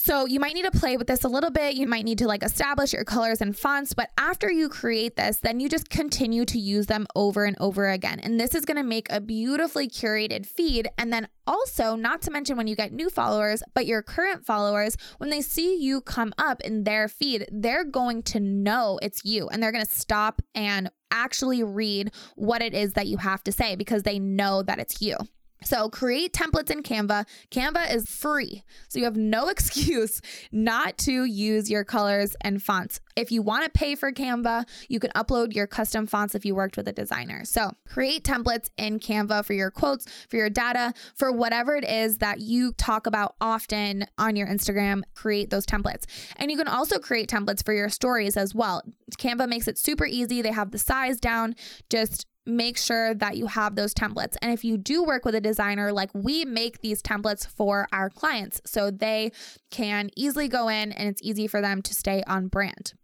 So 0.00 0.26
you 0.26 0.38
might 0.38 0.54
need 0.54 0.64
to 0.64 0.70
play 0.70 0.96
with 0.96 1.08
this 1.08 1.24
a 1.24 1.28
little 1.28 1.50
bit. 1.50 1.74
You 1.74 1.88
might 1.88 2.04
need 2.04 2.18
to 2.18 2.28
like 2.28 2.44
establish 2.44 2.92
your 2.92 3.02
colors 3.02 3.40
and 3.40 3.58
fonts, 3.58 3.94
but 3.94 4.10
after 4.16 4.48
you 4.48 4.68
create 4.68 5.16
this, 5.16 5.38
then 5.38 5.58
you 5.58 5.68
just 5.68 5.90
continue 5.90 6.44
to 6.44 6.58
use 6.58 6.86
them 6.86 7.08
over 7.16 7.44
and 7.44 7.56
over 7.58 7.90
again. 7.90 8.20
And 8.20 8.38
this 8.38 8.54
is 8.54 8.64
going 8.64 8.76
to 8.76 8.84
make 8.84 9.10
a 9.10 9.20
beautifully 9.20 9.88
curated 9.88 10.46
feed. 10.46 10.88
And 10.98 11.12
then 11.12 11.26
also, 11.48 11.96
not 11.96 12.22
to 12.22 12.30
mention 12.30 12.56
when 12.56 12.68
you 12.68 12.76
get 12.76 12.92
new 12.92 13.10
followers, 13.10 13.60
but 13.74 13.86
your 13.86 14.02
current 14.02 14.46
followers, 14.46 14.96
when 15.16 15.30
they 15.30 15.40
see 15.40 15.82
you 15.82 16.00
come 16.00 16.32
up 16.38 16.60
in 16.60 16.84
their 16.84 17.08
feed, 17.08 17.46
they're 17.50 17.82
going 17.82 18.22
to 18.22 18.38
know 18.38 19.00
it's 19.02 19.24
you 19.24 19.48
and 19.48 19.60
they're 19.60 19.72
going 19.72 19.84
to 19.84 19.90
stop 19.90 20.40
and 20.54 20.92
actually 21.10 21.64
read 21.64 22.12
what 22.36 22.62
it 22.62 22.72
is 22.72 22.92
that 22.92 23.08
you 23.08 23.16
have 23.16 23.42
to 23.42 23.50
say 23.50 23.74
because 23.74 24.04
they 24.04 24.20
know 24.20 24.62
that 24.62 24.78
it's 24.78 25.02
you. 25.02 25.16
So 25.64 25.88
create 25.88 26.32
templates 26.32 26.70
in 26.70 26.82
Canva. 26.82 27.26
Canva 27.50 27.92
is 27.92 28.08
free. 28.08 28.62
So 28.88 28.98
you 28.98 29.04
have 29.04 29.16
no 29.16 29.48
excuse 29.48 30.20
not 30.52 30.98
to 30.98 31.24
use 31.24 31.70
your 31.70 31.84
colors 31.84 32.36
and 32.40 32.62
fonts. 32.62 33.00
If 33.16 33.32
you 33.32 33.42
want 33.42 33.64
to 33.64 33.70
pay 33.70 33.96
for 33.96 34.12
Canva, 34.12 34.68
you 34.88 35.00
can 35.00 35.10
upload 35.10 35.54
your 35.54 35.66
custom 35.66 36.06
fonts 36.06 36.34
if 36.34 36.44
you 36.44 36.54
worked 36.54 36.76
with 36.76 36.86
a 36.86 36.92
designer. 36.92 37.44
So 37.44 37.72
create 37.88 38.22
templates 38.22 38.70
in 38.78 39.00
Canva 39.00 39.44
for 39.44 39.54
your 39.54 39.70
quotes, 39.70 40.06
for 40.28 40.36
your 40.36 40.50
data, 40.50 40.94
for 41.16 41.32
whatever 41.32 41.74
it 41.74 41.84
is 41.84 42.18
that 42.18 42.40
you 42.40 42.72
talk 42.74 43.06
about 43.06 43.34
often 43.40 44.06
on 44.18 44.36
your 44.36 44.46
Instagram, 44.46 45.02
create 45.14 45.50
those 45.50 45.66
templates. 45.66 46.04
And 46.36 46.50
you 46.50 46.56
can 46.56 46.68
also 46.68 46.98
create 46.98 47.28
templates 47.28 47.64
for 47.64 47.72
your 47.74 47.88
stories 47.88 48.36
as 48.36 48.54
well. 48.54 48.82
Canva 49.18 49.48
makes 49.48 49.66
it 49.66 49.78
super 49.78 50.06
easy. 50.06 50.40
They 50.40 50.52
have 50.52 50.70
the 50.70 50.78
size 50.78 51.18
down. 51.18 51.56
Just 51.90 52.26
make 52.48 52.78
sure 52.78 53.14
that 53.14 53.36
you 53.36 53.46
have 53.46 53.76
those 53.76 53.94
templates. 53.94 54.36
And 54.40 54.52
if 54.52 54.64
you 54.64 54.78
do 54.78 55.04
work 55.04 55.24
with 55.24 55.34
a 55.34 55.40
designer, 55.40 55.92
like 55.92 56.10
we 56.14 56.44
make 56.44 56.80
these 56.80 57.02
templates 57.02 57.46
for 57.46 57.86
our 57.92 58.08
clients 58.08 58.60
so 58.64 58.90
they 58.90 59.32
can 59.70 60.10
easily 60.16 60.48
go 60.48 60.68
in 60.68 60.92
and 60.92 61.08
it's 61.08 61.22
easy 61.22 61.46
for 61.46 61.60
them 61.60 61.82
to 61.82 61.94
stay 61.94 62.22
on 62.26 62.48
brand. 62.48 62.94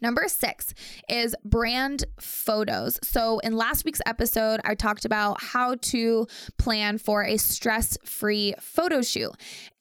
Number 0.00 0.28
six 0.28 0.72
is 1.08 1.34
brand 1.44 2.04
photos. 2.18 2.98
So, 3.02 3.38
in 3.40 3.54
last 3.54 3.84
week's 3.84 4.00
episode, 4.06 4.60
I 4.64 4.74
talked 4.74 5.04
about 5.04 5.42
how 5.42 5.74
to 5.74 6.26
plan 6.58 6.96
for 6.96 7.22
a 7.22 7.36
stress 7.36 7.98
free 8.04 8.54
photo 8.60 9.02
shoot. 9.02 9.32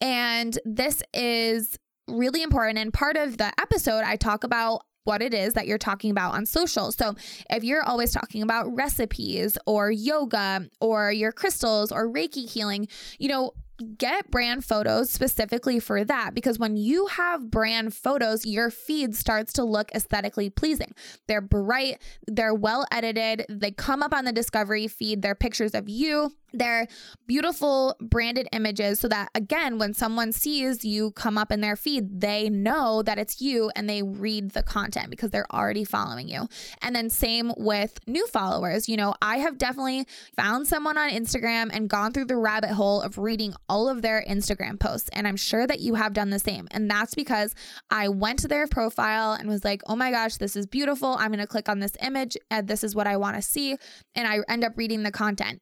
And 0.01 0.59
this 0.65 1.01
is 1.13 1.79
really 2.09 2.43
important. 2.43 2.79
And 2.79 2.93
part 2.93 3.15
of 3.15 3.37
the 3.37 3.53
episode, 3.59 4.03
I 4.03 4.17
talk 4.17 4.43
about 4.43 4.81
what 5.03 5.21
it 5.21 5.33
is 5.33 5.53
that 5.53 5.67
you're 5.67 5.77
talking 5.77 6.11
about 6.11 6.33
on 6.33 6.45
social. 6.45 6.91
So 6.91 7.15
if 7.49 7.63
you're 7.63 7.83
always 7.83 8.11
talking 8.11 8.41
about 8.41 8.73
recipes 8.75 9.57
or 9.65 9.91
yoga 9.91 10.69
or 10.79 11.11
your 11.11 11.31
crystals 11.31 11.91
or 11.91 12.07
Reiki 12.07 12.49
healing, 12.49 12.87
you 13.17 13.29
know, 13.29 13.53
get 13.97 14.29
brand 14.31 14.65
photos 14.65 15.09
specifically 15.09 15.79
for 15.79 16.03
that 16.03 16.33
because 16.33 16.59
when 16.59 16.77
you 16.77 17.07
have 17.07 17.49
brand 17.49 17.93
photos, 17.93 18.45
your 18.45 18.69
feed 18.69 19.15
starts 19.15 19.53
to 19.53 19.63
look 19.63 19.91
aesthetically 19.93 20.49
pleasing. 20.49 20.93
They're 21.27 21.41
bright, 21.41 22.01
they're 22.27 22.53
well 22.53 22.85
edited, 22.91 23.45
they 23.49 23.71
come 23.71 24.03
up 24.03 24.13
on 24.13 24.25
the 24.25 24.31
discovery 24.31 24.87
feed, 24.87 25.21
they're 25.21 25.35
pictures 25.35 25.73
of 25.73 25.89
you 25.89 26.31
they're 26.53 26.87
beautiful 27.27 27.95
branded 28.01 28.47
images 28.51 28.99
so 28.99 29.07
that 29.07 29.29
again 29.35 29.77
when 29.77 29.93
someone 29.93 30.31
sees 30.31 30.83
you 30.83 31.11
come 31.11 31.37
up 31.37 31.51
in 31.51 31.61
their 31.61 31.75
feed 31.75 32.21
they 32.21 32.49
know 32.49 33.03
that 33.03 33.19
it's 33.19 33.41
you 33.41 33.71
and 33.75 33.89
they 33.89 34.01
read 34.01 34.51
the 34.51 34.63
content 34.63 35.09
because 35.09 35.29
they're 35.29 35.51
already 35.53 35.83
following 35.83 36.27
you 36.27 36.47
and 36.81 36.95
then 36.95 37.09
same 37.09 37.51
with 37.57 37.99
new 38.07 38.25
followers 38.27 38.89
you 38.89 38.97
know 38.97 39.13
i 39.21 39.37
have 39.37 39.57
definitely 39.57 40.05
found 40.35 40.67
someone 40.67 40.97
on 40.97 41.09
instagram 41.09 41.69
and 41.71 41.89
gone 41.89 42.11
through 42.11 42.25
the 42.25 42.37
rabbit 42.37 42.71
hole 42.71 43.01
of 43.01 43.17
reading 43.17 43.53
all 43.69 43.87
of 43.87 44.01
their 44.01 44.23
instagram 44.27 44.79
posts 44.79 45.09
and 45.13 45.27
i'm 45.27 45.37
sure 45.37 45.65
that 45.65 45.79
you 45.79 45.95
have 45.95 46.13
done 46.13 46.29
the 46.29 46.39
same 46.39 46.67
and 46.71 46.89
that's 46.89 47.15
because 47.15 47.55
i 47.89 48.07
went 48.07 48.39
to 48.39 48.47
their 48.47 48.67
profile 48.67 49.33
and 49.33 49.47
was 49.47 49.63
like 49.63 49.81
oh 49.87 49.95
my 49.95 50.11
gosh 50.11 50.35
this 50.37 50.55
is 50.55 50.65
beautiful 50.65 51.15
i'm 51.19 51.31
going 51.31 51.39
to 51.39 51.47
click 51.47 51.69
on 51.69 51.79
this 51.79 51.93
image 52.01 52.35
and 52.51 52.67
this 52.67 52.83
is 52.83 52.95
what 52.95 53.07
i 53.07 53.15
want 53.15 53.35
to 53.35 53.41
see 53.41 53.75
and 54.15 54.27
i 54.27 54.39
end 54.49 54.63
up 54.63 54.73
reading 54.75 55.03
the 55.03 55.11
content 55.11 55.61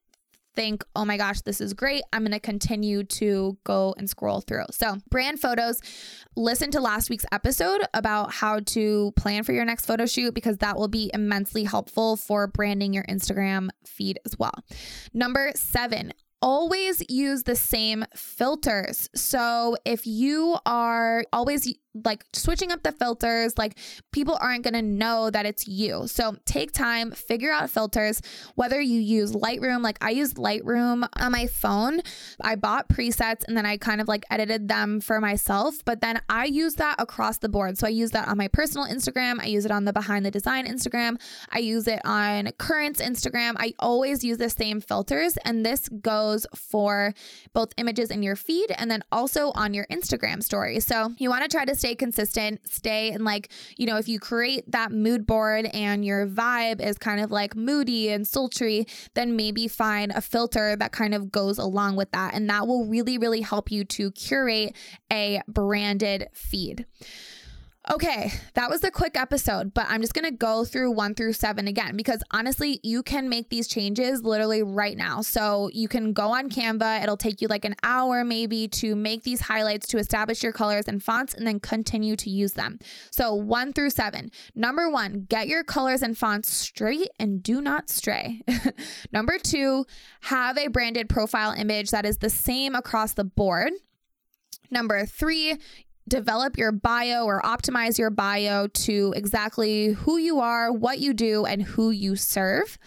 think, 0.57 0.83
oh 0.95 1.05
my 1.05 1.17
gosh, 1.17 1.41
this 1.41 1.61
is 1.61 1.73
great. 1.75 2.01
I'm 2.11 2.23
going 2.23 2.31
to 2.31 2.39
continue 2.39 3.03
to 3.03 3.57
go 3.63 3.93
and 3.97 4.09
scroll 4.09 4.41
through. 4.41 4.65
So, 4.71 4.97
brand 5.09 5.39
photos, 5.39 5.79
listen 6.35 6.71
to 6.71 6.81
last 6.81 7.11
week's 7.11 7.27
episode 7.31 7.81
about 7.93 8.33
how 8.33 8.59
to 8.59 9.13
plan 9.15 9.43
for 9.43 9.53
your 9.53 9.65
next 9.65 9.85
photo 9.85 10.07
shoot 10.07 10.33
because 10.33 10.57
that 10.57 10.75
will 10.75 10.87
be 10.87 11.11
immensely 11.13 11.63
helpful 11.63 12.17
for 12.17 12.47
branding 12.47 12.91
your 12.91 13.03
Instagram 13.03 13.69
feed 13.85 14.19
as 14.25 14.37
well. 14.39 14.53
Number 15.13 15.51
seven, 15.55 16.11
always 16.41 17.03
use 17.09 17.43
the 17.43 17.55
same 17.55 18.05
filters. 18.15 19.09
So 19.15 19.77
if 19.85 20.05
you 20.05 20.57
are 20.65 21.25
always 21.33 21.73
like 22.05 22.25
switching 22.33 22.71
up 22.71 22.83
the 22.83 22.91
filters, 22.91 23.57
like 23.57 23.77
people 24.11 24.37
aren't 24.39 24.63
going 24.63 24.73
to 24.73 24.81
know 24.81 25.29
that 25.29 25.45
it's 25.45 25.67
you. 25.67 26.07
So 26.07 26.35
take 26.45 26.71
time, 26.71 27.11
figure 27.11 27.51
out 27.51 27.69
filters, 27.69 28.21
whether 28.55 28.79
you 28.79 28.99
use 28.99 29.33
Lightroom, 29.33 29.81
like 29.81 29.97
I 30.01 30.11
use 30.11 30.35
Lightroom 30.35 31.07
on 31.13 31.31
my 31.31 31.47
phone. 31.47 32.01
I 32.41 32.55
bought 32.55 32.89
presets 32.89 33.43
and 33.47 33.57
then 33.57 33.65
I 33.65 33.77
kind 33.77 34.01
of 34.01 34.07
like 34.07 34.25
edited 34.29 34.67
them 34.67 35.01
for 35.01 35.19
myself, 35.19 35.83
but 35.85 36.01
then 36.01 36.21
I 36.29 36.45
use 36.45 36.75
that 36.75 36.95
across 36.99 37.37
the 37.37 37.49
board. 37.49 37.77
So 37.77 37.87
I 37.87 37.91
use 37.91 38.11
that 38.11 38.27
on 38.27 38.37
my 38.37 38.47
personal 38.47 38.87
Instagram, 38.87 39.39
I 39.39 39.47
use 39.47 39.65
it 39.65 39.71
on 39.71 39.85
the 39.85 39.93
behind 39.93 40.25
the 40.25 40.31
design 40.31 40.67
Instagram, 40.67 41.19
I 41.49 41.59
use 41.59 41.87
it 41.87 42.01
on 42.05 42.51
currents 42.57 43.01
Instagram. 43.01 43.55
I 43.57 43.73
always 43.79 44.23
use 44.23 44.37
the 44.37 44.49
same 44.49 44.81
filters 44.81 45.37
and 45.45 45.65
this 45.65 45.89
goes 45.89 46.26
for 46.55 47.13
both 47.53 47.73
images 47.77 48.11
in 48.11 48.23
your 48.23 48.35
feed 48.35 48.71
and 48.77 48.89
then 48.89 49.03
also 49.11 49.51
on 49.55 49.73
your 49.73 49.85
Instagram 49.87 50.43
story. 50.43 50.79
So 50.79 51.11
you 51.17 51.29
want 51.29 51.43
to 51.43 51.49
try 51.49 51.65
to 51.65 51.75
stay 51.75 51.95
consistent, 51.95 52.67
stay 52.67 53.11
and 53.11 53.23
like, 53.23 53.49
you 53.77 53.85
know, 53.85 53.97
if 53.97 54.07
you 54.07 54.19
create 54.19 54.69
that 54.71 54.91
mood 54.91 55.25
board 55.25 55.65
and 55.73 56.03
your 56.03 56.27
vibe 56.27 56.81
is 56.81 56.97
kind 56.97 57.21
of 57.21 57.31
like 57.31 57.55
moody 57.55 58.09
and 58.09 58.27
sultry, 58.27 58.87
then 59.13 59.35
maybe 59.35 59.67
find 59.67 60.11
a 60.11 60.21
filter 60.21 60.75
that 60.75 60.91
kind 60.91 61.13
of 61.13 61.31
goes 61.31 61.57
along 61.57 61.95
with 61.95 62.11
that. 62.11 62.33
And 62.33 62.49
that 62.49 62.67
will 62.67 62.85
really, 62.85 63.17
really 63.17 63.41
help 63.41 63.71
you 63.71 63.83
to 63.85 64.11
curate 64.11 64.75
a 65.11 65.41
branded 65.47 66.27
feed. 66.33 66.85
Okay, 67.89 68.33
that 68.55 68.69
was 68.69 68.83
a 68.83 68.91
quick 68.91 69.17
episode, 69.17 69.73
but 69.73 69.85
I'm 69.87 70.01
just 70.01 70.13
gonna 70.13 70.29
go 70.29 70.65
through 70.65 70.91
one 70.91 71.15
through 71.15 71.31
seven 71.31 71.69
again 71.69 71.95
because 71.95 72.21
honestly, 72.31 72.81
you 72.83 73.01
can 73.01 73.29
make 73.29 73.49
these 73.49 73.65
changes 73.65 74.23
literally 74.23 74.61
right 74.61 74.97
now. 74.97 75.21
So 75.21 75.69
you 75.71 75.87
can 75.87 76.11
go 76.11 76.31
on 76.31 76.49
Canva, 76.49 77.01
it'll 77.01 77.15
take 77.15 77.41
you 77.41 77.47
like 77.47 77.63
an 77.63 77.75
hour 77.83 78.25
maybe 78.25 78.67
to 78.67 78.93
make 78.93 79.23
these 79.23 79.39
highlights 79.39 79.87
to 79.87 79.99
establish 79.99 80.43
your 80.43 80.51
colors 80.51 80.89
and 80.89 81.01
fonts 81.01 81.33
and 81.33 81.47
then 81.47 81.61
continue 81.61 82.17
to 82.17 82.29
use 82.29 82.53
them. 82.53 82.77
So 83.09 83.33
one 83.33 83.71
through 83.71 83.91
seven. 83.91 84.31
Number 84.53 84.89
one, 84.89 85.25
get 85.29 85.47
your 85.47 85.63
colors 85.63 86.01
and 86.01 86.17
fonts 86.17 86.49
straight 86.49 87.09
and 87.17 87.41
do 87.41 87.61
not 87.61 87.89
stray. 87.89 88.41
Number 89.13 89.37
two, 89.37 89.85
have 90.23 90.57
a 90.57 90.67
branded 90.67 91.07
profile 91.07 91.53
image 91.57 91.91
that 91.91 92.05
is 92.05 92.17
the 92.17 92.29
same 92.29 92.75
across 92.75 93.13
the 93.13 93.23
board. 93.23 93.71
Number 94.69 95.05
three, 95.05 95.57
develop 96.07 96.57
your 96.57 96.71
bio 96.71 97.25
or 97.25 97.41
optimize 97.41 97.97
your 97.97 98.09
bio 98.09 98.67
to 98.67 99.13
exactly 99.15 99.87
who 99.89 100.17
you 100.17 100.39
are, 100.39 100.71
what 100.71 100.99
you 100.99 101.13
do, 101.13 101.45
and 101.45 101.61
who 101.61 101.91
you 101.91 102.15
serve. 102.15 102.77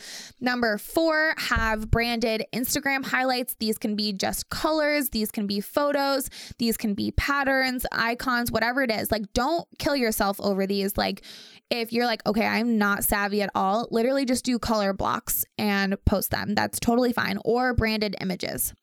Number 0.40 0.78
four, 0.78 1.34
have 1.36 1.90
branded 1.90 2.44
Instagram 2.54 3.04
highlights. 3.04 3.54
These 3.58 3.78
can 3.78 3.96
be 3.96 4.12
just 4.12 4.48
colors, 4.50 5.10
these 5.10 5.30
can 5.30 5.46
be 5.46 5.60
photos, 5.60 6.30
these 6.58 6.76
can 6.76 6.94
be 6.94 7.10
patterns, 7.12 7.86
icons, 7.92 8.50
whatever 8.50 8.82
it 8.82 8.90
is. 8.90 9.10
Like, 9.10 9.32
don't 9.32 9.66
kill 9.78 9.96
yourself 9.96 10.40
over 10.40 10.66
these. 10.66 10.96
Like, 10.96 11.22
if 11.70 11.92
you're 11.92 12.06
like, 12.06 12.26
okay, 12.26 12.46
I'm 12.46 12.78
not 12.78 13.04
savvy 13.04 13.42
at 13.42 13.50
all, 13.54 13.86
literally 13.90 14.24
just 14.24 14.44
do 14.44 14.58
color 14.58 14.92
blocks 14.92 15.44
and 15.56 15.96
post 16.04 16.30
them. 16.30 16.54
That's 16.54 16.80
totally 16.80 17.12
fine. 17.12 17.38
Or 17.44 17.74
branded 17.74 18.16
images. 18.20 18.74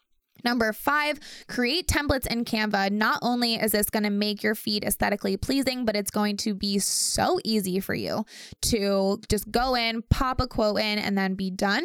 Number 0.43 0.73
five, 0.73 1.19
create 1.47 1.87
templates 1.87 2.27
in 2.27 2.45
Canva. 2.45 2.91
Not 2.91 3.19
only 3.21 3.55
is 3.55 3.71
this 3.71 3.89
going 3.89 4.03
to 4.03 4.09
make 4.09 4.43
your 4.43 4.55
feed 4.55 4.83
aesthetically 4.83 5.37
pleasing, 5.37 5.85
but 5.85 5.95
it's 5.95 6.11
going 6.11 6.37
to 6.37 6.53
be 6.53 6.79
so 6.79 7.39
easy 7.43 7.79
for 7.79 7.93
you 7.93 8.25
to 8.63 9.19
just 9.29 9.49
go 9.51 9.75
in, 9.75 10.01
pop 10.03 10.41
a 10.41 10.47
quote 10.47 10.79
in, 10.79 10.99
and 10.99 11.17
then 11.17 11.35
be 11.35 11.49
done. 11.49 11.83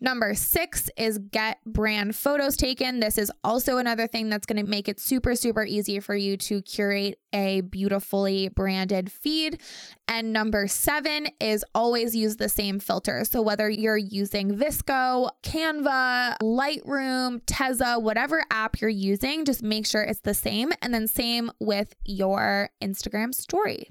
Number 0.00 0.34
six 0.34 0.88
is 0.96 1.18
get 1.18 1.58
brand 1.66 2.16
photos 2.16 2.56
taken. 2.56 3.00
This 3.00 3.18
is 3.18 3.30
also 3.44 3.78
another 3.78 4.06
thing 4.06 4.28
that's 4.28 4.46
going 4.46 4.64
to 4.64 4.70
make 4.70 4.88
it 4.88 5.00
super, 5.00 5.34
super 5.34 5.64
easy 5.64 6.00
for 6.00 6.14
you 6.14 6.36
to 6.38 6.62
curate 6.62 7.18
a 7.32 7.60
beautifully 7.60 8.48
branded 8.48 9.10
feed. 9.10 9.60
And 10.08 10.32
number 10.32 10.66
seven 10.66 11.28
is 11.38 11.64
always 11.74 12.16
use 12.16 12.36
the 12.36 12.48
same 12.48 12.80
filter. 12.80 13.24
So 13.24 13.42
whether 13.42 13.70
you're 13.70 13.96
using 13.96 14.56
VSCO, 14.56 15.30
Canva, 15.44 16.36
Lightroom, 16.42 17.40
Tezza, 17.42 17.79
Uh, 17.80 17.98
whatever 17.98 18.44
app 18.50 18.80
you're 18.80 18.90
using, 18.90 19.44
just 19.44 19.62
make 19.62 19.86
sure 19.86 20.02
it's 20.02 20.20
the 20.20 20.34
same. 20.34 20.72
And 20.82 20.92
then 20.92 21.08
same 21.08 21.50
with 21.60 21.94
your 22.04 22.70
Instagram 22.82 23.34
story. 23.34 23.88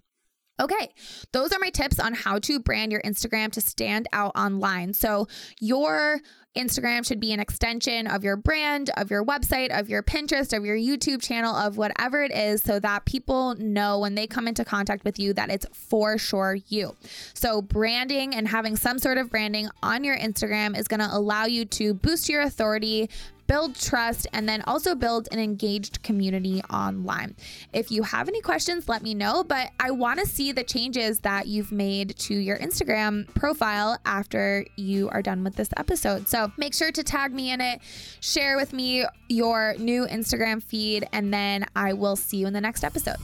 Okay, 0.59 0.89
those 1.31 1.53
are 1.53 1.59
my 1.59 1.69
tips 1.69 1.99
on 1.99 2.13
how 2.13 2.37
to 2.39 2.59
brand 2.59 2.91
your 2.91 3.01
Instagram 3.01 3.51
to 3.53 3.61
stand 3.61 4.07
out 4.11 4.33
online. 4.35 4.93
So, 4.93 5.27
your 5.61 6.19
Instagram 6.55 7.05
should 7.05 7.19
be 7.19 7.31
an 7.31 7.39
extension 7.39 8.07
of 8.07 8.23
your 8.23 8.35
brand, 8.35 8.89
of 8.97 9.11
your 9.11 9.23
website, 9.23 9.77
of 9.77 9.87
your 9.87 10.01
Pinterest, 10.01 10.55
of 10.55 10.65
your 10.65 10.75
YouTube 10.75 11.21
channel, 11.21 11.55
of 11.55 11.77
whatever 11.77 12.23
it 12.23 12.31
is, 12.31 12.61
so 12.61 12.79
that 12.79 13.05
people 13.05 13.55
know 13.55 13.99
when 13.99 14.15
they 14.15 14.25
come 14.25 14.47
into 14.47 14.65
contact 14.65 15.03
with 15.03 15.19
you 15.19 15.31
that 15.33 15.51
it's 15.51 15.67
for 15.71 16.17
sure 16.17 16.57
you. 16.67 16.95
So, 17.33 17.61
branding 17.61 18.33
and 18.33 18.47
having 18.47 18.75
some 18.75 18.97
sort 18.97 19.19
of 19.19 19.29
branding 19.29 19.69
on 19.83 20.03
your 20.03 20.17
Instagram 20.17 20.77
is 20.77 20.87
going 20.87 21.01
to 21.01 21.09
allow 21.11 21.45
you 21.45 21.65
to 21.65 21.93
boost 21.93 22.27
your 22.27 22.41
authority, 22.41 23.09
build 23.49 23.75
trust, 23.75 24.27
and 24.31 24.47
then 24.47 24.61
also 24.67 24.93
build 24.93 25.27
an 25.31 25.39
engaged 25.39 26.03
community 26.03 26.61
online. 26.69 27.35
If 27.73 27.89
you 27.89 28.03
have 28.03 28.29
any 28.29 28.41
questions, 28.41 28.87
let 28.87 29.01
me 29.01 29.15
know. 29.15 29.43
But 29.43 29.71
I 29.79 29.89
want 29.89 30.19
to 30.19 30.27
see 30.27 30.51
the 30.51 30.63
changes 30.63 31.21
that 31.21 31.47
you've 31.47 31.71
made 31.71 32.15
to 32.19 32.35
your 32.35 32.59
Instagram 32.59 33.27
profile 33.33 33.97
after 34.05 34.65
you 34.75 35.09
are 35.09 35.23
done 35.23 35.43
with 35.43 35.55
this 35.55 35.69
episode. 35.77 36.27
So 36.39 36.53
make 36.55 36.73
sure 36.73 36.89
to 36.89 37.03
tag 37.03 37.33
me 37.33 37.51
in 37.51 37.59
it, 37.59 37.81
share 38.21 38.55
with 38.55 38.71
me 38.71 39.03
your 39.27 39.75
new 39.77 40.07
Instagram 40.07 40.63
feed, 40.63 41.05
and 41.11 41.33
then 41.33 41.65
I 41.75 41.91
will 41.91 42.15
see 42.15 42.37
you 42.37 42.47
in 42.47 42.53
the 42.53 42.61
next 42.61 42.85
episode. 42.85 43.17